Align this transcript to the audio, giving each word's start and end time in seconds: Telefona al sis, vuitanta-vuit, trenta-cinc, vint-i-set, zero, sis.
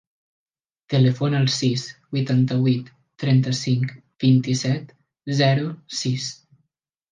Telefona 0.93 1.41
al 1.43 1.51
sis, 1.55 1.83
vuitanta-vuit, 2.17 2.89
trenta-cinc, 3.25 3.93
vint-i-set, 4.27 4.99
zero, 5.45 5.71
sis. 6.03 6.29